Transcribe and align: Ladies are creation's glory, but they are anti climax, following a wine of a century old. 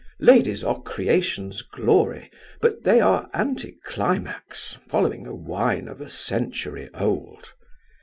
Ladies 0.19 0.63
are 0.63 0.81
creation's 0.81 1.61
glory, 1.61 2.31
but 2.59 2.81
they 2.81 2.99
are 2.99 3.29
anti 3.35 3.77
climax, 3.85 4.79
following 4.87 5.27
a 5.27 5.35
wine 5.35 5.87
of 5.87 6.01
a 6.01 6.09
century 6.09 6.89
old. 6.95 7.53